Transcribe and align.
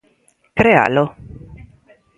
¿Crealo? 0.57 1.03